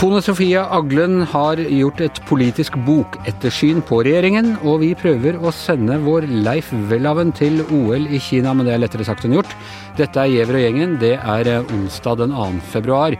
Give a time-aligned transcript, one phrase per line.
[0.00, 5.98] Tone Sofie Aglen har gjort et politisk bokettersyn på regjeringen, og vi prøver å sende
[6.00, 9.52] vår Leif Welhaven til OL i Kina, men det er lettere sagt enn gjort.
[9.98, 10.94] Dette er Giæver og gjengen.
[11.02, 12.46] Det er eh, onsdag den 2.
[12.72, 13.18] februar,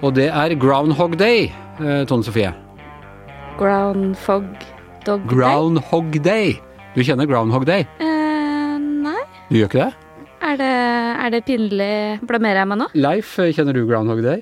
[0.00, 1.50] og det er Groundhog Day,
[1.82, 2.54] eh, Tone Sofie.
[3.60, 4.46] Groundhog
[5.04, 5.34] Dog Day?
[5.34, 6.54] Groundhog Day.
[6.96, 7.84] Du kjenner Groundhog Day?
[8.00, 9.20] Eh, nei.
[9.50, 10.16] Du gjør ikke det?
[10.48, 10.72] Er det,
[11.26, 11.92] er det pinlig?
[12.24, 12.88] Blamerer jeg meg nå?
[12.96, 14.40] Leif, kjenner du Groundhog Day?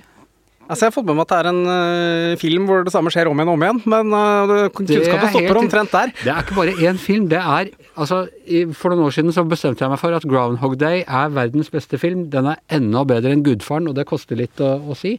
[0.70, 3.10] Altså, Jeg har fått med meg at det er en uh, film hvor det samme
[3.10, 6.12] skjer om igjen og om igjen, men uh, kunnskapen stopper helt- omtrent der.
[6.20, 7.26] Det er ikke bare én film.
[7.32, 10.78] Det er altså i, For noen år siden så bestemte jeg meg for at Groundhog
[10.78, 12.28] Day er verdens beste film.
[12.30, 15.16] Den er enda bedre enn Gudfaren, og det koster litt å, å si.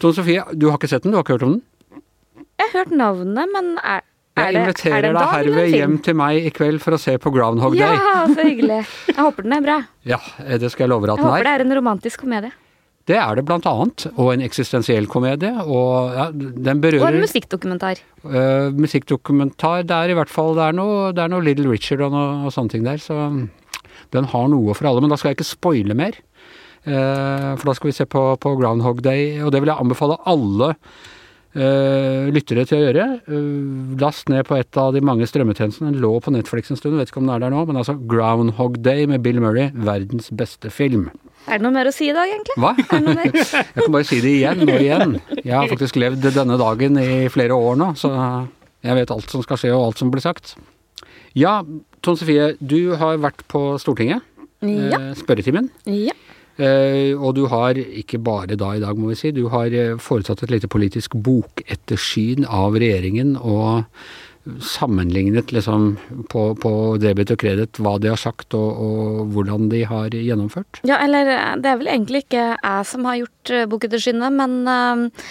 [0.00, 1.12] Tone Sofie, du har ikke sett den?
[1.12, 1.62] Du har ikke hørt om den?
[2.58, 4.00] Jeg har hørt navnet, men er,
[4.40, 7.30] er Jeg er inviterer deg herved hjem til meg i kveld for å se på
[7.34, 7.92] Groundhog Day.
[8.00, 8.80] Ja, så hyggelig.
[9.12, 9.78] Jeg håper den er bra.
[10.14, 10.18] Ja,
[10.58, 11.60] det skal jeg love deg Jeg håper det er.
[11.60, 12.52] er en romantisk komedie.
[13.08, 14.06] Det er det blant annet.
[14.14, 15.52] Og en eksistensiell komedie.
[15.64, 18.00] Og ja, den Og en berører musikkdokumentar.
[18.24, 19.84] Uh, musikkdokumentar.
[19.88, 22.46] Det er i hvert fall det er noe, det er noe Little Richard og noe
[22.48, 23.02] og sånne ting der.
[23.02, 23.18] Så
[24.14, 25.04] den har noe for alle.
[25.04, 26.16] Men da skal jeg ikke spoile mer.
[26.88, 30.20] uh, for da skal vi se på, på Groundhog Day, og det vil jeg anbefale
[30.28, 30.74] alle
[31.54, 33.04] lyttere til å gjøre.
[33.30, 35.92] Eh, last ned på et av de mange strømmetjenestene.
[35.92, 37.62] Den lå på Netflix en stund, vet ikke om den er der nå.
[37.68, 41.10] Men altså Groundhog Day med Bill Murray, verdens beste film.
[41.46, 42.56] Er det noe mer å si i dag, egentlig?
[42.58, 42.72] Hva?
[42.80, 45.16] Jeg kan bare si det igjen og igjen.
[45.44, 48.10] Jeg har faktisk levd denne dagen i flere år nå, så
[48.84, 50.54] jeg vet alt som skal skje og alt som blir sagt.
[51.36, 51.58] Ja,
[52.04, 54.24] Tone Sofie, du har vært på Stortinget.
[54.64, 54.96] Ja.
[54.98, 55.68] eh, Spørretimen.
[55.84, 56.16] ja.
[56.56, 59.96] Eh, og du har, ikke bare da i dag må vi si, du har eh,
[59.98, 63.82] foretatt et lite politisk bokettersyn av regjeringen og
[64.60, 65.94] sammenlignet liksom
[66.28, 70.82] på, på debit og kredit hva de har sagt og, og hvordan de har gjennomført.
[70.86, 75.26] Ja, eller eh, det er vel egentlig ikke jeg som har gjort Bokettersynet, men eh,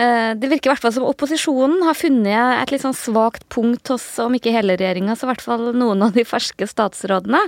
[0.00, 4.06] det virker i hvert fall som opposisjonen har funnet et litt sånn svakt punkt hos,
[4.22, 7.42] om ikke hele regjeringa, så i hvert fall noen av de ferske statsrådene.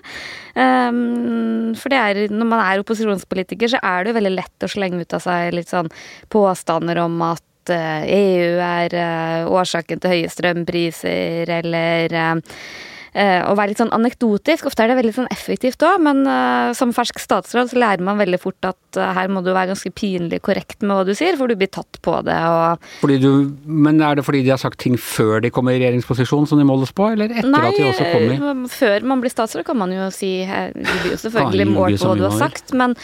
[0.52, 5.00] Um, for er, når man er opposisjonspolitiker, så er det jo veldig lett å slenge
[5.00, 5.90] ut av seg litt sånn
[6.32, 13.52] påstander om at eh, EU er eh, årsaken til høye strømpriser, eller eh, eh, å
[13.58, 14.66] være litt sånn anekdotisk.
[14.70, 18.20] Ofte er det veldig sånn effektivt òg, men eh, som fersk statsråd så lærer man
[18.20, 21.36] veldig fort at eh, her må du være ganske pinlig korrekt med hva du sier,
[21.36, 23.30] for du blir tatt på det og Fordi du,
[23.68, 26.66] men er det fordi de har sagt ting før de kommer i regjeringsposisjon som de
[26.68, 28.40] måles på, eller etter Nei, at de også kommer?
[28.40, 31.76] Nei, før man blir statsråd kan man jo si eh, Du blir jo selvfølgelig Kan
[31.76, 32.96] målt på hva du har sagt, men,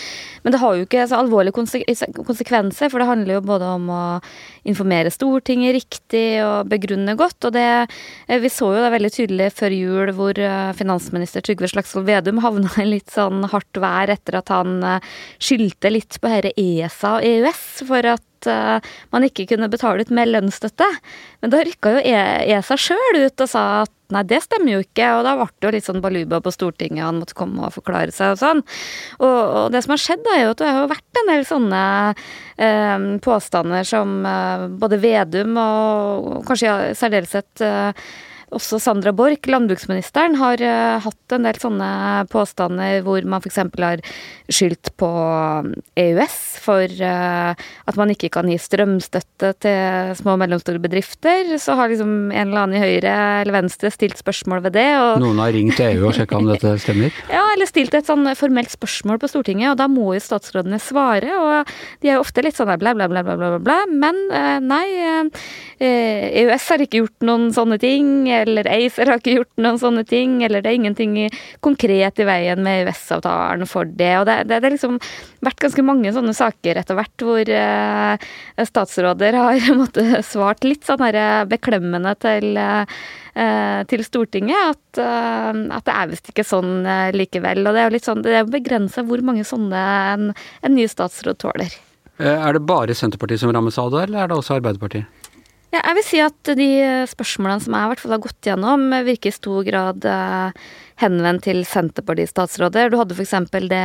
[0.45, 4.03] men det har jo ikke så alvorlige konsekvenser, for det handler jo både om å
[4.69, 9.53] informere Stortinget riktig og begrunne godt, og det eh, Vi så jo det veldig tydelig
[9.59, 14.38] før jul hvor eh, finansminister Trygve Slagsvold Vedum havna i litt sånn hardt vær etter
[14.41, 19.48] at han eh, skyldte litt på dette ESA og EØS for at eh, man ikke
[19.53, 20.88] kunne betale ut mer lønnsstøtte.
[21.42, 24.84] Men da rykka jo E- ESA sjøl ut og sa at nei, det stemmer jo
[24.84, 27.75] ikke, og da ble det jo litt sånn baluba på Stortinget, han måtte komme og
[27.75, 28.62] forklare seg og sånn.
[29.19, 31.44] Og, og det som har skjedd, da, er jo at det har vært en del
[31.48, 31.82] sånne
[32.15, 38.09] eh, påstander som eh, både Vedum og kanskje i særdeleshet eh,
[38.54, 41.88] også Sandra Borch, landbruksministeren, har eh, hatt en del sånne
[42.32, 43.60] påstander hvor man f.eks.
[43.78, 44.03] har
[44.48, 45.10] skyldt på
[45.98, 47.53] EØS for eh,
[47.88, 51.54] at man ikke kan gi strømstøtte til små og mellomstore bedrifter.
[51.60, 54.88] Så har liksom en eller annen i Høyre eller Venstre stilt spørsmål ved det.
[55.22, 57.12] Noen har ringt til EU og sjekka om dette stemmer?
[57.36, 61.36] ja, eller stilt et sånn formelt spørsmål på Stortinget, og da må jo statsrådene svare.
[61.36, 63.78] Og de er jo ofte litt sånn bla, bla, bla, bla, bla, bla.
[63.92, 64.86] Men eh, nei,
[65.78, 70.04] eh, EØS har ikke gjort noen sånne ting, eller ACER har ikke gjort noen sånne
[70.09, 71.16] ting, eller det er ingenting
[71.65, 74.12] konkret i veien med EØS-avtalen for det.
[74.21, 74.99] Og det, det, det har liksom
[75.44, 78.28] vært ganske mange sånne saker etter hvert hvor eh,
[78.71, 82.98] statsråder har måttet svart litt sånn her beklemmende til eh,
[83.38, 87.65] eh, til Stortinget at, eh, at det er visst ikke sånn eh, likevel.
[87.66, 89.84] Og det er jo litt sånn, det er begrensa hvor mange sånne
[90.15, 90.33] en,
[90.63, 91.78] en ny statsråd tåler.
[92.18, 95.07] Eh, Er det bare Senterpartiet som rammes av det, eller er det også Arbeiderpartiet?
[95.68, 96.68] Ja, jeg vil si at de
[97.10, 100.68] spørsmålene som jeg hvert fall har gått gjennom, virker i stor grad eh,
[101.03, 102.88] henvendt til Senterparti-statsråder.
[102.88, 103.34] Du hadde f.eks.
[103.68, 103.82] det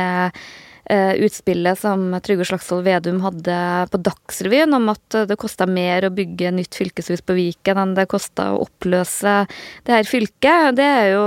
[0.88, 3.58] eh, utspillet som Trygve Slagsvold Vedum hadde
[3.92, 8.08] på Dagsrevyen om at det kosta mer å bygge nytt fylkeshus på Viken enn det
[8.08, 9.42] kosta å oppløse
[9.84, 10.78] det her fylket.
[10.80, 11.26] Det er jo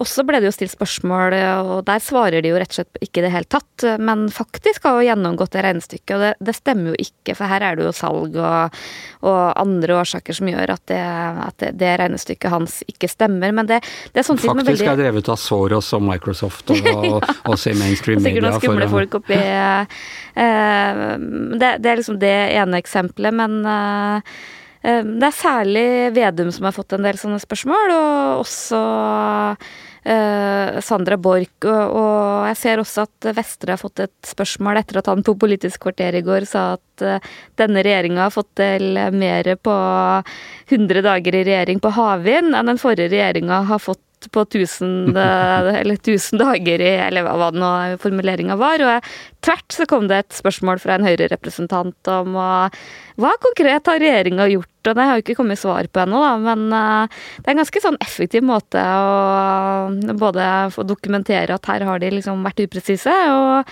[0.00, 1.34] Også ble det jo stilt spørsmål,
[1.68, 3.84] og der svarer de jo rett og slett ikke i det hele tatt.
[4.00, 7.66] Men faktisk har jo gjennomgått det regnestykket, og det, det stemmer jo ikke, for her
[7.66, 8.78] er det jo salg og,
[9.28, 11.00] og andre årsaker som gjør at det,
[11.44, 13.52] at det, det regnestykket hans ikke stemmer.
[13.56, 13.82] Men det,
[14.14, 17.74] det er sånn Faktisk veldig er drevet av Soros og Microsoft og, og, og se
[17.76, 19.84] mainstream Sikkert media noen for samle folk oppi uh,
[21.60, 24.40] det, det, er liksom det ene eksempelet, men uh,
[24.80, 25.86] det er særlig
[26.16, 28.80] Vedum som har fått en del sånne spørsmål, og også
[30.02, 31.66] Sandra Borch.
[31.66, 35.84] Og, jeg ser også at Vestre har fått et spørsmål etter at han på Politisk
[35.84, 39.74] kvarter i går sa at uh, denne regjeringa har fått til mer på
[40.70, 45.16] 100 dager i regjering på havvind enn den forrige regjeringa har fått på 1000,
[45.80, 47.70] eller 1000 dager i Eller hva nå
[48.02, 48.82] formuleringa var.
[48.84, 49.12] Og
[49.44, 54.80] tvert så kom det et spørsmål fra en Høyre-representant om hva konkret har regjeringa gjort
[54.88, 57.82] og det har jo ikke kommet svar på ennå, men uh, det er en ganske
[57.84, 63.68] sånn effektiv måte å både få dokumentere at her har de liksom vært upresise, og,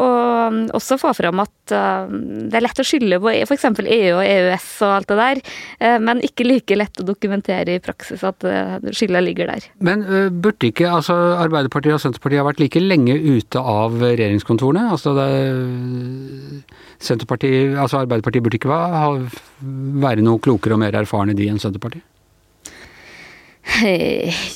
[0.00, 3.66] og også få fram at uh, det er lett å skylde på f.eks.
[3.68, 5.42] EU og EØS og alt det der,
[5.84, 8.48] uh, men ikke like lett å dokumentere i praksis at
[8.96, 9.68] skylda ligger der.
[9.84, 10.06] Men
[10.40, 14.86] burde ikke altså Arbeiderpartiet og Senterpartiet ha vært like lenge ute av regjeringskontorene?
[14.94, 16.64] Altså det,
[16.98, 22.04] Senterpartiet, altså Arbeiderpartiet burde ikke være noe klokere og mer erfarne de enn Senterpartiet?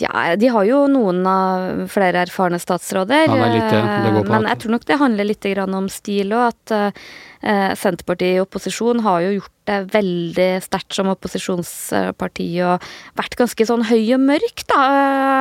[0.00, 3.26] Ja, de har jo noen av flere erfarne statsråder.
[3.26, 4.36] Ja, det er litt det det går på.
[4.36, 7.02] Men jeg tror nok det handler litt om stil òg, at eh,
[7.40, 12.86] Senterpartiet i opposisjon har jo gjort det veldig sterkt som opposisjonsparti og
[13.18, 14.80] vært ganske sånn høy og mørk, da.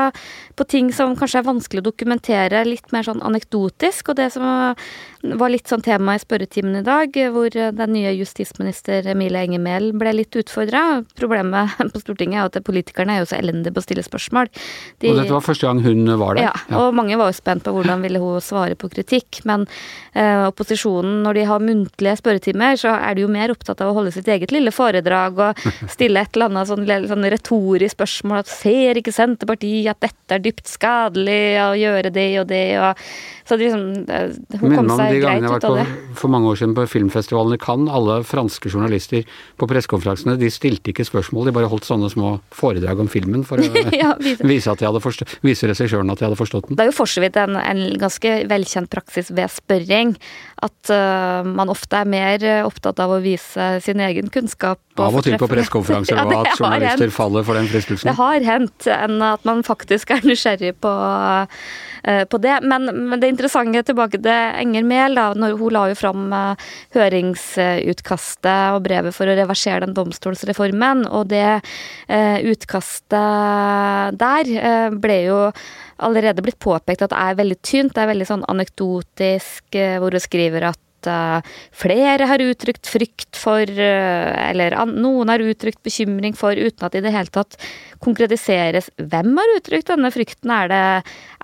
[0.10, 0.20] Eh,
[0.60, 4.12] på ting som kanskje er vanskelig å dokumentere, litt mer sånn anekdotisk.
[4.12, 4.44] Og det som
[5.40, 9.90] var litt sånn tema i spørretimen i dag, hvor den nye justisminister Emilie Enger Mehl
[10.00, 11.02] ble litt utfordra.
[11.20, 14.52] Problemet på Stortinget er at politikerne er jo så elendige på å stille spørsmål.
[15.00, 16.50] De, og dette var første gang hun var der?
[16.50, 19.42] Ja, ja, og mange var jo spent på hvordan ville hun svare på kritikk.
[19.48, 19.64] Men
[20.12, 23.98] eh, opposisjonen, når de har muntlige spørretimer, så er de jo mer opptatt av å
[23.98, 25.64] holde sitt eget lille foredrag og
[25.96, 30.44] stille et eller annet sånn, sånn retorisk spørsmål at ser ikke Senterpartiet at dette er
[30.44, 33.04] dypt skadelig å gjøre det og det og
[33.50, 34.06] Så liksom,
[34.62, 35.86] hun kom seg greit ut av det.
[36.20, 39.26] For mange år siden på filmfestivalen i Cannes, alle franske journalister
[39.58, 43.58] på pressekonferansene, de stilte ikke spørsmål, de bare holdt sånne små foredrag om filmen for
[43.58, 43.66] å
[43.96, 46.78] ja, vise, vise, at de hadde forstå, vise regissøren at de hadde forstått den.
[46.78, 50.14] Det er jo for så vidt en, en ganske velkjent praksis ved spørring
[50.62, 54.82] at uh, man ofte er mer opptatt av å vise sin egen kunnskap.
[55.00, 57.16] Av og til på pressekonferanser ja, at journalister hent.
[57.16, 58.10] faller for den fristelsen.
[58.10, 62.58] Det har hendt enn at man faktisk er nysgjerrig på, uh, på det.
[62.68, 64.32] Men, men, det interessante tilbake til
[64.64, 69.86] Enger Mehl, da, når hun la jo fram uh, høringsutkastet og brevet for å reversere
[69.86, 71.62] den domstolsreformen, og det
[72.50, 75.38] utkastet der ble jo
[76.04, 77.94] allerede blitt påpekt at det er veldig tynt.
[77.96, 81.40] Det er veldig sånn anekdotisk, hvor hun skriver at uh,
[81.76, 87.04] flere har uttrykt frykt for, uh, eller noen har uttrykt bekymring for, uten at det
[87.04, 87.58] i det hele tatt
[88.04, 90.52] konkretiseres hvem har uttrykt denne frykten.
[90.52, 90.82] Er det,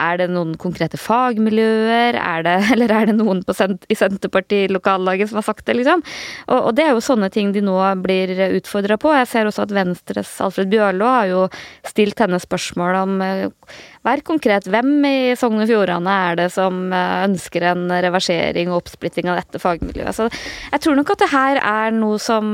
[0.02, 5.42] er det noen konkrete fagmiljøer, er det, eller er det noen sent, i Senterparti-lokallaget som
[5.42, 6.04] har sagt det, liksom?
[6.50, 9.14] Og, og, det er jo sånne ting de nå blir utfordra på.
[9.16, 11.44] Jeg ser også at Venstres Alfred Bjørlo har jo
[11.88, 13.76] stilt henne spørsmål om uh,
[14.06, 14.68] Vær konkret.
[14.70, 19.62] Hvem i Sogn og Fjordane er det som ønsker en reversering og oppsplitting av dette
[19.64, 20.14] fagmiljøet?
[20.14, 22.54] Så jeg tror nok at det her er noe som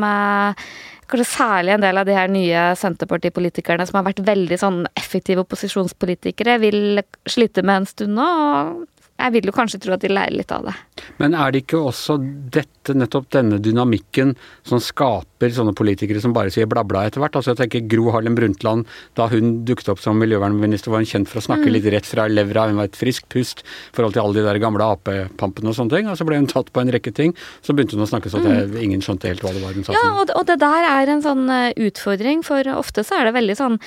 [1.12, 5.44] kanskje særlig en del av de her nye Senterpartipolitikerne som har vært veldig sånn effektive
[5.44, 8.30] opposisjonspolitikere, vil slite med en stund nå.
[8.32, 8.88] og
[9.22, 10.74] jeg vil jo kanskje tro at de lærer litt av det.
[11.22, 12.18] Men er det ikke også
[12.54, 14.34] dette, nettopp denne dynamikken,
[14.66, 17.36] som skaper sånne politikere som bare sier bla, bla etter hvert?
[17.40, 18.86] Altså jeg tenker Gro Harlem Brundtland,
[19.18, 21.74] da hun dukket opp som miljøvernminister, var hun kjent for å snakke mm.
[21.74, 24.62] litt rett fra levra, hun var et friskt pust i forhold til alle de der
[24.62, 26.12] gamle Ap-pampene og sånne ting.
[26.12, 27.34] Og så ble hun tatt på en rekke ting.
[27.66, 28.80] Så begynte hun å snakke sånn at mm.
[28.86, 29.98] ingen skjønte helt hva det var hun sa.
[29.98, 33.58] Ja, og, det der er en sånn eh, utfordring, for ofte så er det veldig
[33.58, 33.80] sånn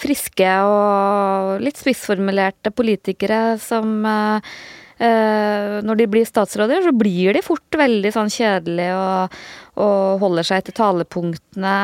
[0.00, 4.38] friske og litt spissformulerte politikere som Uh,
[5.00, 9.36] når de blir statsråder, så blir de fort veldig sånn kjedelige og,
[9.80, 11.76] og, holder seg til talepunktene.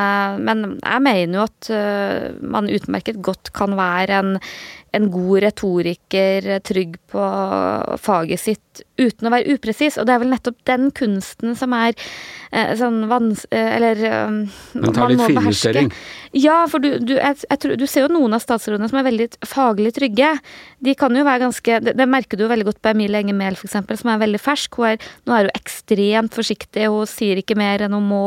[0.44, 4.34] Men jeg mener jo at uh, man utmerket godt kan være en,
[4.96, 7.26] en god retoriker, trygg på
[8.02, 9.96] faget sitt, uten å være upresis.
[10.00, 11.94] Og det er vel nettopp den kunsten som er
[12.50, 13.44] eh, sånn vans...
[13.50, 14.38] Eh, eller um,
[14.76, 15.90] Men tar litt finjustering.
[16.36, 19.06] Ja, for du, du, jeg, jeg tror, du, ser jo noen av statsrådene som er
[19.08, 20.32] veldig faglig trygge.
[20.84, 23.38] De kan jo være ganske Det, det merker du jo veldig godt på Emilie Enger
[23.38, 24.80] Mehl, f.eks., som er veldig fersk.
[24.80, 28.24] Hun er, nå er hun ekstremt forsiktig, hun sier ikke mer enn hun må.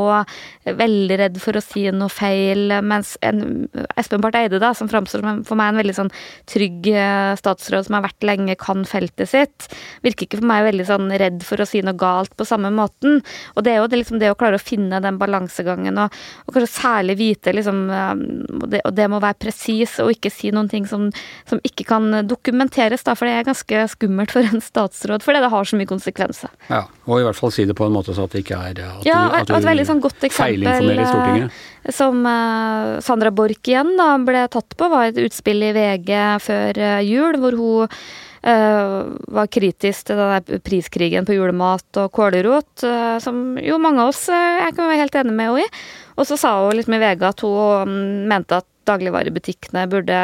[0.65, 2.79] Veldig redd for å si noe feil.
[2.85, 3.67] Mens en,
[3.99, 6.13] Espen Barth Eide, da, som framstår for meg en veldig sånn
[6.49, 9.70] trygg eh, statsråd som har vært lenge, kan feltet sitt.
[10.06, 13.22] Virker ikke for meg veldig sånn redd for å si noe galt på samme måten.
[13.56, 16.56] Og det er jo det, liksom, det å klare å finne den balansegangen, og, og
[16.56, 18.13] kanskje særlig vite liksom eh,
[18.60, 21.10] og det, og det må være presis, og ikke si noen ting som,
[21.50, 25.51] som, ikke kan dokumenteres, da, for det er ganske skummelt for en statsråd, fordi det
[25.54, 26.54] har så mye konsekvenser.
[26.70, 28.84] Ja, og i hvert fall si det på en måte så at det ikke er
[28.86, 31.50] at ja, du, at du et veldig sånn godt eksempel
[31.96, 36.12] som uh, Sandra Borch igjen da ble tatt på, var et utspill i VG
[36.50, 37.96] før uh, jul, hvor hun
[38.44, 42.88] uh, var kritisk til den priskrigen på julemat og kålrot,
[43.24, 45.72] som jo mange av oss jeg kan være helt enig med henne i.
[46.20, 47.96] Og så sa hun litt med VG at hun um,
[48.27, 50.20] mente at dagligvarebutikkene burde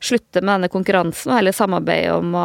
[0.00, 2.44] slutte med denne konkurransen og heller samarbeide om å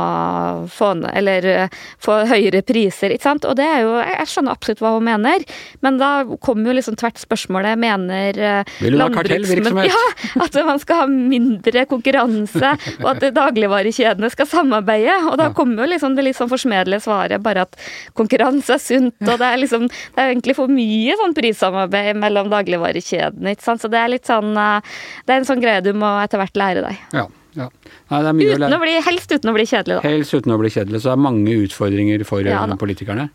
[0.72, 3.46] få, eller, eh, få høyere priser, ikke sant.
[3.48, 5.44] Og det er jo Jeg skjønner absolutt hva hun mener,
[5.82, 6.10] men da
[6.44, 8.74] kommer jo liksom tvert spørsmålet Mener eh,
[9.16, 9.90] kartellvirksomhet?
[9.96, 15.16] Ja, at man skal ha mindre konkurranse, og at dagligvarekjedene skal samarbeide.
[15.30, 17.80] Og da kommer jo liksom det litt sånn forsmedelige svaret bare at
[18.18, 22.50] konkurranse er sunt, og det er liksom Det er egentlig for mye sånn prissamarbeid mellom
[22.52, 23.84] dagligvarekjedene, ikke sant.
[23.84, 24.94] Så det er litt sånn eh,
[25.26, 27.02] Det er en sånn greie du må etter hvert lære deg.
[27.16, 27.28] Ja.
[27.56, 27.70] Ja.
[28.12, 30.04] Nei, uten å, bli, helst uten å bli kjedelig, da.
[30.06, 31.02] Helst uten å bli kjedelig.
[31.02, 33.30] Så det er mange utfordringer for ja, politikerne.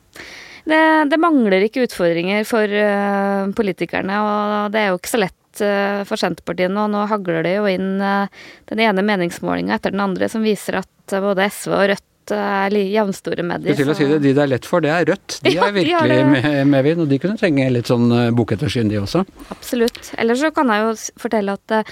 [0.68, 5.62] Det, det, mangler ikke utfordringer for uh, politikerne, og det er jo ikke så lett
[5.64, 6.84] uh, for Senterpartiet nå.
[6.92, 8.28] Nå hagler det jo inn uh,
[8.70, 13.44] den ene meningsmålinga etter den andre som viser at både SV og Rødt er jevnstore
[13.46, 13.76] medier.
[13.78, 15.40] Til å si det, De det er lett for, det er Rødt.
[15.44, 18.90] De ja, er virkelig de med, medvind, og de kunne trenge litt sånn eh, bokettersyn,
[18.92, 19.24] de også.
[19.54, 20.12] Absolutt.
[20.20, 21.82] Ellers så kan jeg jo fortelle at det,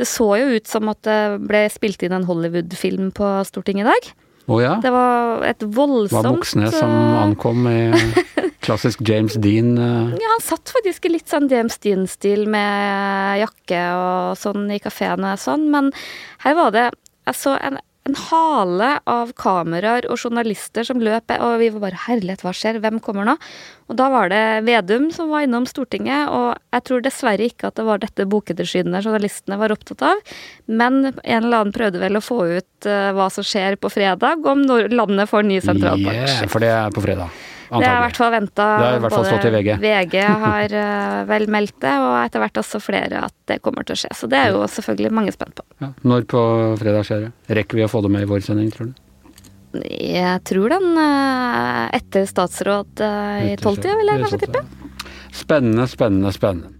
[0.00, 3.90] det så jo ut som at det ble spilt inn en Hollywood-film på Stortinget i
[3.92, 4.10] dag.
[4.48, 4.78] Oh, ja.
[4.80, 7.80] Det var et voldsomt Var buksene som eh, ankom i
[8.64, 9.74] klassisk James Dean?
[9.76, 15.26] Ja, han satt faktisk i litt sånn James Dean-stil med jakke og sånn i kafeen
[15.28, 15.92] og sånn, men
[16.46, 16.86] her var det
[17.28, 17.76] Jeg så en
[18.08, 22.80] en hale av kameraer og journalister som løp, og vi var bare Herlighet, hva skjer?
[22.82, 23.34] Hvem kommer nå?
[23.88, 27.78] Og da var det Vedum som var innom Stortinget, og jeg tror dessverre ikke at
[27.78, 30.24] det var dette bokettersynet journalistene var opptatt av,
[30.66, 34.44] men en eller annen prøvde vel å få ut uh, hva som skjer på fredag,
[34.48, 36.24] om landet får ny sentralbank.
[36.28, 37.32] Yeah, for det er på fredag.
[37.68, 37.84] Antagelig.
[37.84, 38.66] Det er i hvert fall venta.
[39.04, 39.70] Både VG.
[39.82, 43.96] VG har uh, vel meldt det, og etter hvert også flere at det kommer til
[43.96, 44.12] å skje.
[44.16, 45.66] Så det er jo selvfølgelig mange spent på.
[45.84, 45.90] Ja.
[46.08, 46.40] Når på
[46.80, 47.34] fredag skjer det?
[47.60, 49.04] Rekker vi å få det med i vår sending, tror du?
[49.84, 54.64] Jeg tror den uh, etter statsråd uh, i tolvtida, vil jeg kanskje tippe.
[55.36, 56.77] Spennende, spennende, spennende.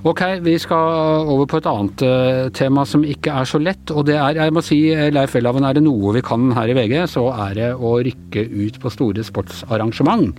[0.00, 3.92] Ok, vi skal over på et annet uh, tema som ikke er så lett.
[3.94, 6.72] Og det er, jeg må si, eh, Leif Welhaven, er det noe vi kan her
[6.72, 10.32] i VG, så er det å rykke ut på store sportsarrangement.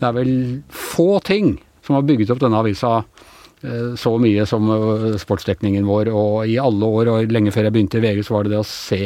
[0.00, 0.32] Det er vel
[0.72, 4.72] få ting som har bygget opp denne avisa uh, så mye som
[5.20, 6.14] sportsdekningen vår.
[6.16, 8.62] Og i alle år, og lenge før jeg begynte i VG, så var det det
[8.62, 9.02] å se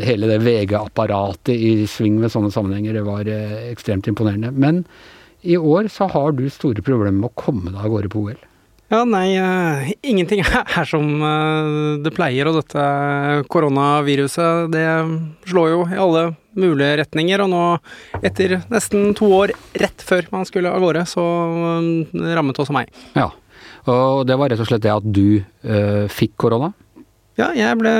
[0.00, 2.96] hele det VG-apparatet i sving ved sånne sammenhenger.
[2.96, 3.28] Det var
[3.70, 4.54] ekstremt imponerende.
[4.56, 4.86] Men
[5.44, 8.46] i år så har du store problemer med å komme deg av gårde på OL.
[8.90, 10.40] Ja, nei, uh, ingenting
[10.80, 12.86] er som uh, det pleier, og dette
[13.52, 14.86] koronaviruset det
[15.46, 16.24] slår jo i alle
[16.58, 17.44] mulige retninger.
[17.44, 17.62] Og nå,
[18.18, 22.90] etter nesten to år rett før man skulle av gårde, så uh, rammet også meg.
[23.14, 23.28] Ja,
[23.86, 25.38] og det var rett og slett det at du
[26.12, 26.72] fikk korona?
[27.40, 27.92] Ja, jeg ble,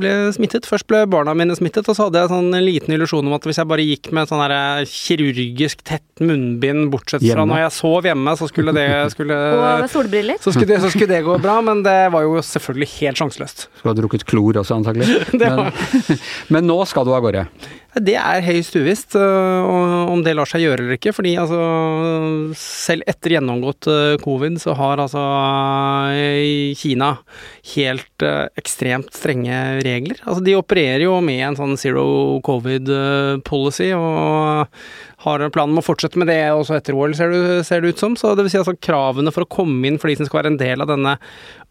[0.00, 0.66] ble, smittet.
[0.68, 3.46] Først ble barna mine smittet, og så hadde jeg en sånn liten illusjon om at
[3.46, 7.46] hvis jeg bare gikk med sånn her kirurgisk tett munnbind, bortsett fra hjemme.
[7.52, 9.38] når jeg sov hjemme, så skulle det skulle,
[9.84, 10.40] Og solbriller?
[10.42, 13.66] Så skulle, det, så skulle det gå bra, men det var jo selvfølgelig helt sjanseløst.
[13.80, 15.08] Du ha drukket klor også, antagelig.
[15.40, 15.64] men,
[16.56, 17.46] men nå skal du av gårde?
[17.94, 21.12] Det er høyst uvisst uh, om det lar seg gjøre eller ikke.
[21.14, 21.60] fordi altså,
[22.58, 25.22] selv etter gjennomgått uh, covid, så har altså
[26.80, 27.12] Kina
[27.74, 28.26] helt
[28.58, 30.18] ekstremt strenge regler.
[30.24, 32.04] Altså, de opererer jo med en sånn zero
[32.46, 34.74] covid-policy, og
[35.24, 37.32] har planen om å fortsette med det også etter OL, ser
[37.64, 38.18] ser det ut som.
[38.18, 40.54] Så det vil si altså kravene for å komme inn for de som skal være
[40.54, 41.16] en del av denne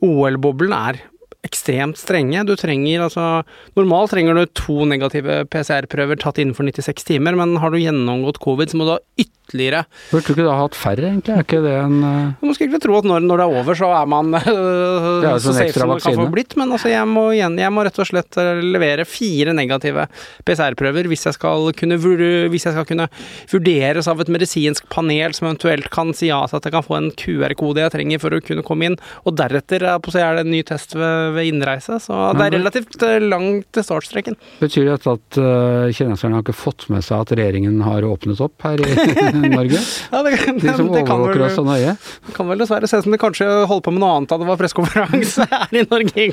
[0.03, 1.03] OL-boblen, er
[1.43, 2.43] ekstremt strenge.
[2.47, 3.43] Du trenger altså
[3.77, 8.71] Normalt trenger du to negative PCR-prøver tatt innenfor 96 timer, men har du gjennomgått covid,
[8.71, 11.33] så må du ha ytterligere Burde du ikke da hatt færre, egentlig?
[11.35, 12.31] Er ikke det en uh...
[12.39, 15.41] Man skulle ikke tro at når, når, det er over, så er man uh, er
[15.43, 17.99] så safe som det kan få blitt, men altså jeg må, igjen, jeg må rett
[17.99, 20.07] og slett eh, levere fire negative
[20.47, 23.09] PCR-prøver hvis jeg skal kunne hvis jeg skal kunne
[23.51, 26.97] vurderes av et medisinsk panel som eventuelt kan si ja til at jeg kan få
[26.99, 30.63] en QR-kode jeg trenger for å kunne komme inn, og deretter er det en ny
[30.67, 34.37] test ved ved innreise, så det er relativt eh, langt til startstreken.
[34.61, 38.67] Betyr det at uh, kineserne har ikke fått med seg at regjeringen har åpnet opp
[38.67, 38.89] her i
[39.57, 39.79] Norge?
[39.79, 41.95] ja, det, de som overvåker oss så nøye?
[42.27, 44.39] Det kan vel dessverre se ut som de kanskje holdt på med noe annet da
[44.41, 46.29] det var pressekonferanse her i Norge.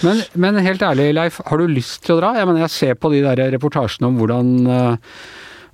[0.00, 2.32] Men, men, helt ærlig, Leif, har du lyst til å dra?
[2.38, 5.14] Jeg mener, jeg ser på de der reportasjene om hvordan uh,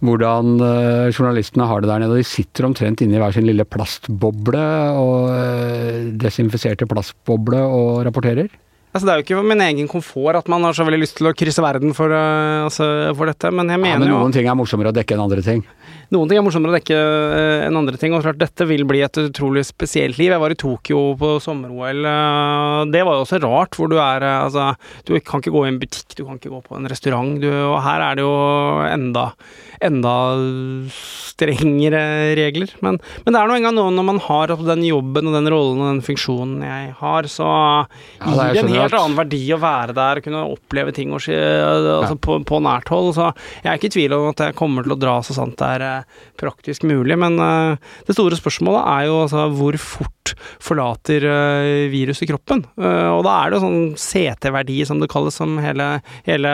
[0.05, 2.21] hvordan uh, journalistene har det der nede.
[2.21, 8.51] De sitter omtrent inne i hver sin lille plastboble og uh, desinfiserte plastboble og rapporterer.
[8.97, 11.29] Altså, det er jo ikke min egen komfort at man har så veldig lyst til
[11.29, 12.87] å krysse verden for, uh, altså,
[13.19, 15.13] for dette, men jeg mener jo ja, men jo Noen ting er morsommere å dekke
[15.13, 15.61] enn andre ting.
[16.15, 19.03] Noen ting er morsommere å dekke uh, enn andre ting, og klart dette vil bli
[19.05, 20.33] et utrolig spesielt liv.
[20.33, 22.09] Jeg var i Tokyo på sommer-OL.
[22.09, 24.71] Uh, det var jo også rart, hvor du er Altså,
[25.05, 27.51] du kan ikke gå i en butikk, du kan ikke gå på en restaurant, du,
[27.53, 28.35] og her er det jo
[28.89, 29.29] enda
[29.85, 30.15] enda
[30.93, 32.73] strengere regler.
[32.85, 35.83] Men, men det er nå engang noe når man har den jobben og den rollen
[35.83, 39.95] og den funksjonen jeg har, så ja, gir det en helt annen verdi å være
[39.97, 42.19] der og kunne oppleve ting og, altså, ja.
[42.23, 43.13] på, på, nært hold.
[43.17, 43.29] Så
[43.63, 45.71] jeg er ikke i tvil om at jeg kommer til å dra så sant det
[45.77, 47.17] er eh, praktisk mulig.
[47.21, 52.65] Men uh, det store spørsmålet er jo altså hvor fort forlater uh, viruset kroppen.
[52.79, 55.97] Uh, og da er det jo sånn CT-verdi, som det kalles, som hele,
[56.29, 56.53] hele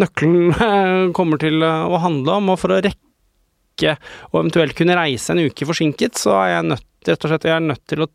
[0.00, 2.54] nøkkelen kommer til å handle om.
[2.54, 3.96] Og for å rekke
[4.30, 7.56] og eventuelt kunne reise en uke forsinket, så er jeg nødt rett og slett jeg
[7.56, 8.08] er nødt til å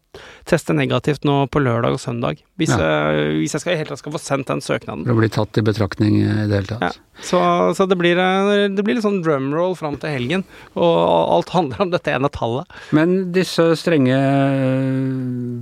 [0.49, 2.41] teste negativt nå på lørdag og søndag.
[2.59, 2.79] Hvis, ja.
[2.81, 5.05] jeg, hvis jeg skal, helt skal få sendt den søknaden.
[5.07, 6.83] For å bli tatt i betraktning i det hele tatt.
[6.89, 6.91] Ja.
[7.19, 7.39] Så,
[7.75, 10.45] så det, blir, det, blir, litt sånn drumroll fram til helgen,
[10.79, 10.93] og
[11.35, 12.77] alt handler om dette ene tallet.
[12.95, 14.15] Men disse strenge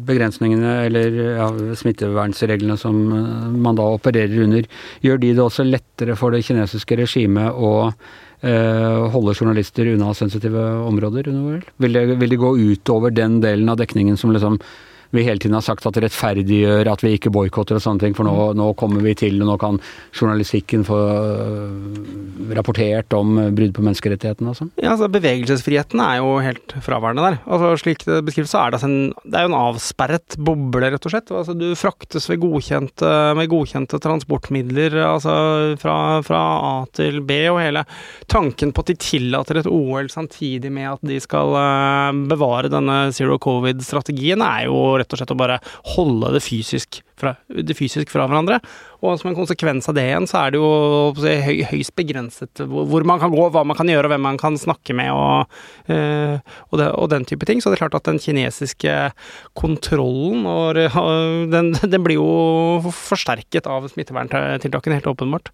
[0.07, 1.49] begrensningene, eller ja,
[1.81, 3.01] smittevernreglene som
[3.57, 4.69] man da opererer under,
[5.01, 10.61] gjør de det også lettere for det kinesiske regimet å Eh, holde journalister unna sensitive
[10.85, 11.29] områder?
[11.81, 14.59] Vil det, vil det gå utover den delen av dekningen som liksom
[15.15, 18.15] vi hele tiden har sagt at det rettferdiggjør at vi ikke boikotter og sånne ting,
[18.17, 18.59] for nå, mm.
[18.59, 19.79] nå, kommer vi til, og nå kan
[20.15, 24.71] journalistikken få øh, rapportert om brudd på menneskerettighetene og sånn?
[24.81, 27.39] Ja, altså Bevegelsesfriheten er jo helt fraværende der.
[27.45, 30.91] Altså Slik det beskrives, så er det, altså en, det er jo en avsperret boble,
[30.93, 31.31] rett og slett.
[31.31, 35.37] Altså Du fraktes godkjente, med godkjente transportmidler altså
[35.81, 37.85] fra, fra A til B, og hele
[38.31, 42.99] tanken på at de tillater et OL samtidig med at de skal øh, bevare denne
[43.15, 45.59] zero covid-strategien, er jo rett og slett å bare
[45.95, 48.59] holde det fysisk fra, det fysisk fra hverandre.
[49.01, 50.69] Og som en konsekvens av det igjen, så er det jo
[51.17, 54.57] høy, høyst begrenset hvor man kan gå, hva man kan gjøre, og hvem man kan
[54.59, 55.57] snakke med, og,
[55.93, 56.37] øh,
[56.69, 57.61] og, det, og den type ting.
[57.61, 58.95] Så det er klart at den kinesiske
[59.57, 60.81] kontrollen, og,
[61.53, 65.53] den, den blir jo forsterket av smitteverntiltakene, helt åpenbart.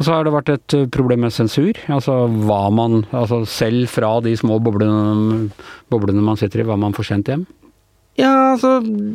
[0.00, 1.78] Og så har det vært et problem med sensur.
[1.92, 5.50] Altså hva man Altså selv fra de små boblene,
[5.92, 7.44] boblene man sitter i, hva man får sendt hjem.
[8.20, 8.74] Ja, altså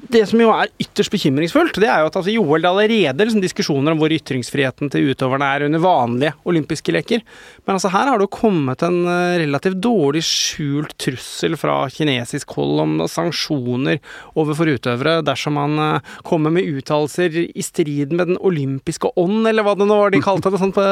[0.10, 2.72] Det som jo er ytterst bekymringsfullt, det er jo at altså, i OL det er
[2.72, 7.22] allerede liksom, diskusjoner om hvor ytringsfriheten til utøverne er under vanlige olympiske leker.
[7.68, 12.56] Men altså her har det jo kommet en uh, relativt dårlig skjult trussel fra kinesisk
[12.58, 14.00] hold om sanksjoner
[14.34, 19.68] overfor utøvere dersom man uh, kommer med uttalelser i strid med den olympiske ånd, eller
[19.68, 20.88] hva det nå var de kalte det, sånn, på,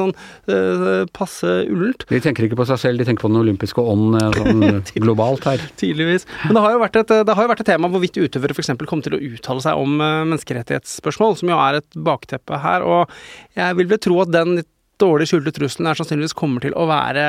[0.00, 0.14] sånn
[0.50, 2.08] uh, passe ullent.
[2.10, 5.62] De tenker ikke på seg selv, de tenker på den olympiske ånd sånn globalt her.
[5.78, 6.26] Tydeligvis.
[6.48, 8.56] Men det har jo vært et, det har har jo vært et tema hvorvidt utøvere
[8.56, 8.72] f.eks.
[8.88, 12.86] kommer til å uttale seg om eh, menneskerettighetsspørsmål, som jo er et bakteppe her.
[12.88, 13.14] Og
[13.58, 14.62] jeg vil vel tro at den
[15.02, 17.24] dårlig skjulte trusselen her sannsynligvis kommer til å være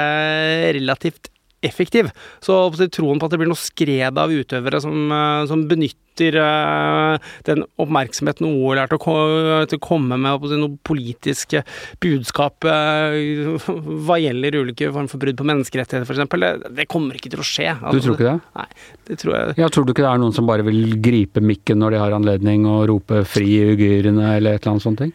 [0.77, 1.31] relativt
[1.65, 2.09] effektiv.
[2.43, 2.57] Så
[2.93, 6.03] troen på at det blir noe skred av utøvere som, eh, som benytter
[6.39, 11.65] uh, den oppmerksomheten OL er til å, komme med noe politiske
[11.99, 13.57] budskap uh,
[14.07, 17.47] hva gjelder ulike former for brudd på menneskerettigheter f.eks., det, det kommer ikke til å
[17.47, 17.67] skje.
[17.75, 18.37] Altså, du tror ikke det?
[18.61, 21.43] Nei, det tror jeg Ja, Tror du ikke det er noen som bare vil gripe
[21.43, 25.03] mikken når de har anledning, og rope 'fri uigurene' eller et eller annet sånt?
[25.03, 25.11] ting?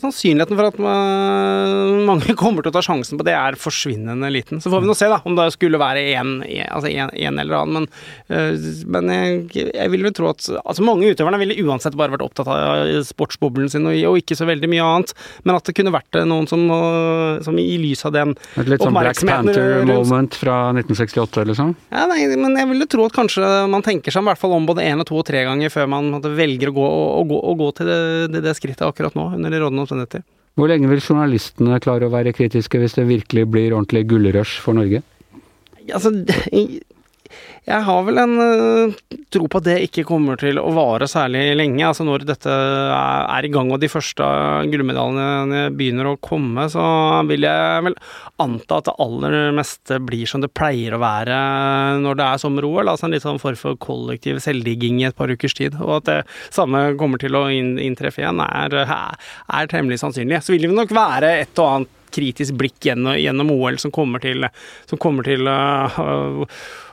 [0.00, 0.78] Sannsynligheten for at
[2.06, 4.60] mange kommer til å ta sjansen på det, er forsvinnende liten.
[4.62, 6.34] Så får vi nå se da, om det skulle være én
[6.68, 7.72] altså eller annen.
[7.82, 7.88] Men,
[8.36, 12.26] øh, men jeg, jeg, vil vel tro at altså mange utøverne ville uansett bare vært
[12.26, 15.14] opptatt av sportsboblen sin og, og, ikke så veldig mye annet.
[15.46, 16.64] Men at det kunne vært øh, noen som,
[17.44, 21.74] som i lys av den Et litt sånn Black Panther-moment fra 1968, liksom?
[21.92, 24.68] Ja, nei, men jeg ville tro at kanskje man tenker seg i hvert fall om
[24.68, 27.54] både én og to og tre ganger før man velger å gå, å å, å
[27.58, 27.98] gå til det,
[28.32, 30.24] det, det, skrittet akkurat nå, under de rådende omstendigheter.
[30.58, 34.76] Hvor lenge vil journalistene klare å være kritiske hvis det virkelig blir ordentlig gullrush for
[34.76, 35.00] Norge?
[35.88, 36.12] Altså,
[37.62, 38.94] jeg har vel en uh,
[39.30, 41.84] tro på at det ikke kommer til å vare særlig lenge.
[41.86, 44.26] Altså når dette er, er i gang og de første
[44.72, 46.82] gullmedaljene begynner å komme, så
[47.28, 47.96] vil jeg vel
[48.42, 51.38] anta at det aller meste blir som det pleier å være
[52.02, 52.90] når det er sommer-OL.
[52.90, 55.78] Altså en litt sånn form for kollektiv selvdigging i et par ukers tid.
[55.78, 60.42] Og at det samme kommer til å inntreffe igjen, er, er temmelig sannsynlig.
[60.42, 64.22] Så vil det nok være et og annet kritisk blikk gjennom, gjennom OL som kommer
[64.22, 64.46] til,
[64.88, 66.44] som kommer til uh,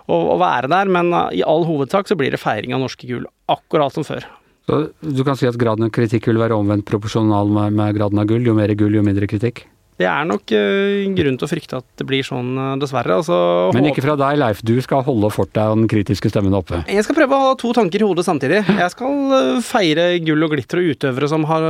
[0.10, 3.08] å, å, være der, men uh, i all hovedsak så blir det feiring av norske
[3.10, 4.26] gull, akkurat som før.
[4.70, 8.22] Så du kan si at graden av kritikk vil være omvendt proporsjonal med, med graden
[8.22, 8.44] av gull.
[8.46, 9.64] Jo mer gull, jo mindre kritikk.
[10.00, 13.18] Det er nok uh, grunn til å frykte at det blir sånn, uh, dessverre.
[13.20, 13.36] Altså,
[13.76, 14.62] Men ikke fra deg, Leif.
[14.64, 16.80] Du skal holde fort deg den kritiske stemmen oppe.
[16.88, 18.62] Jeg skal prøve å ha to tanker i hodet samtidig.
[18.64, 21.68] Jeg skal uh, feire gull og glitter og utøvere som har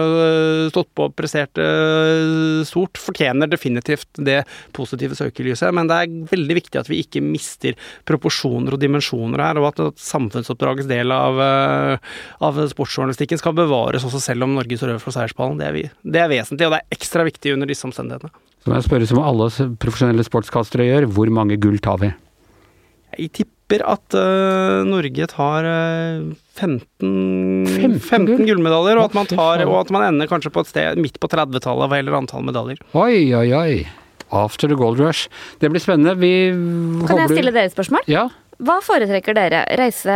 [0.70, 1.58] stått på og prestert
[2.70, 3.00] stort.
[3.02, 4.44] Fortjener definitivt det
[4.76, 9.60] positive søkelyset, men det er veldig viktig at vi ikke mister proporsjoner og dimensjoner her,
[9.62, 11.40] og at, at samfunnsoppdragets del av,
[12.46, 15.60] av sportsjournalistikken skal bevares også selv om Norge står over for seierspallen.
[15.60, 18.46] Det det er vesentlig, og det er ekstra viktig under disse omstendighetene mulighetene.
[18.60, 19.48] Så må jeg spørre som alle
[19.80, 22.10] profesjonelle sportskastere gjør, hvor mange gull tar vi?
[23.20, 30.06] Jeg tipper at uh, Norge tar uh, 15, 15, 15 gullmedaljer, og, og, at man
[30.10, 32.82] ender kanskje på et sted midt på 30-tallet hva gjelder antall medaljer.
[32.98, 33.72] Oi, oi, oi.
[34.30, 35.30] After the gold rush.
[35.58, 36.14] Det blir spennende.
[36.20, 36.52] Vi
[37.10, 38.06] Kan jeg stille dere et spørsmål?
[38.12, 38.28] Ja.
[38.60, 39.62] Hva foretrekker dere?
[39.80, 40.16] Reise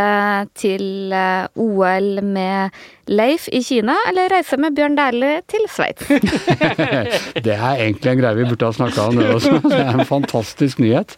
[0.60, 2.76] til eh, OL med
[3.08, 6.10] Leif i Kina, eller reise med Bjørn Dæhlie til Sveits?
[7.46, 9.62] det er egentlig en greie vi burde ha snakka om, det også.
[9.64, 11.16] Det er en fantastisk nyhet.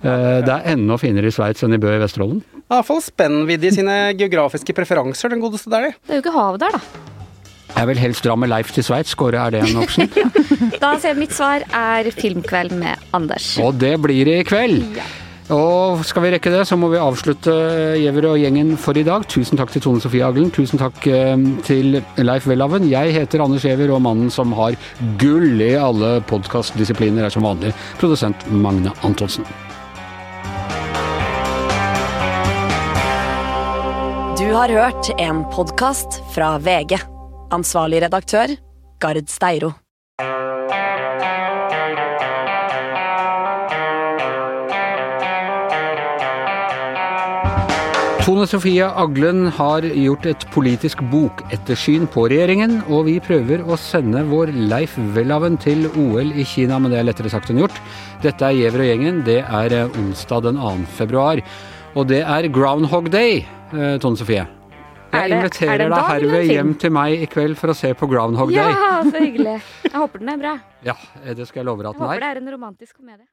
[0.00, 2.40] Eh, det er enda finere i Sveits enn i Bø i Vesterålen.
[2.72, 5.92] Iallfall spennvidde i sine geografiske preferanser, den godeste Dæhlie.
[6.00, 7.10] Det er jo ikke hav der, da.
[7.72, 9.12] Jeg vil helst dra med Leif til Sveits.
[9.16, 10.08] Kåre, er det en option?
[10.82, 13.58] da ser mitt svar er filmkveld med Anders.
[13.60, 14.80] Og det blir det i kveld.
[14.96, 15.04] Ja.
[15.50, 17.52] Og skal vi rekke det, så må vi avslutte
[17.98, 19.26] Giæver og gjengen for i dag.
[19.26, 20.52] Tusen takk til Tone Sofie Aglen.
[20.54, 21.34] Tusen takk eh,
[21.66, 22.86] til Leif Welhaven.
[22.90, 24.78] Jeg heter Anders Giæver, og mannen som har
[25.18, 29.48] gull i alle podkastdisipliner, er som vanlig produsent Magne Antonsen.
[34.38, 36.98] Du har hørt en podkast fra VG.
[37.52, 38.56] Ansvarlig redaktør,
[39.02, 39.74] Gard Steiro.
[48.22, 54.22] Tone Sofie Aglen har gjort et politisk bokettersyn på regjeringen, og vi prøver å sende
[54.28, 57.80] vår Leif Welhaven til OL i Kina, men det er lettere sagt enn gjort.
[58.22, 59.18] Dette er Gjever og gjengen.
[59.26, 60.70] Det er eh, onsdag den 2.
[61.00, 61.42] februar.
[61.98, 63.42] Og det er Groundhog Day,
[63.74, 64.46] eh, Tone Sofie.
[65.12, 68.70] Jeg inviterer deg herved hjem til meg i kveld for å se på Groundhog Day.
[68.70, 69.58] Ja, så hyggelig.
[69.90, 70.58] Jeg håper den er bra.
[70.92, 70.94] Ja,
[71.26, 72.14] det skal jeg love deg at den er.
[72.14, 73.26] Jeg håper det er en romantisk komedie.